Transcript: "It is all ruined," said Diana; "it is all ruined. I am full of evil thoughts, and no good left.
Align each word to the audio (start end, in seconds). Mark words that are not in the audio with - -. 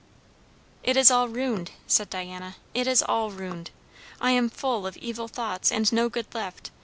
"It 0.81 0.97
is 0.97 1.11
all 1.11 1.27
ruined," 1.27 1.69
said 1.85 2.09
Diana; 2.09 2.55
"it 2.73 2.87
is 2.87 3.03
all 3.03 3.29
ruined. 3.29 3.69
I 4.19 4.31
am 4.31 4.49
full 4.49 4.87
of 4.87 4.97
evil 4.97 5.27
thoughts, 5.27 5.71
and 5.71 5.93
no 5.93 6.09
good 6.09 6.33
left. 6.33 6.71